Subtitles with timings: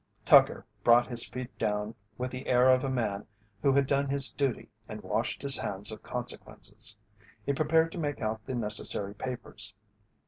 [0.25, 3.27] Tucker brought his feet down with the air of a man
[3.61, 6.97] who had done his duty and washed his hands of consequences;
[7.45, 9.75] he prepared to make out the necessary papers.